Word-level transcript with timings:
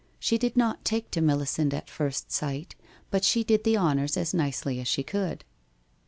She 0.17 0.39
did 0.39 0.57
not 0.57 0.83
take 0.83 1.11
to 1.11 1.21
Melisande 1.21 1.77
at 1.77 1.87
first 1.87 2.31
sight, 2.31 2.73
but 3.11 3.23
she 3.23 3.43
did 3.43 3.63
the 3.63 3.77
honours 3.77 4.17
as 4.17 4.33
nicely 4.33 4.79
as 4.79 4.87
she 4.87 5.03
could. 5.03 5.45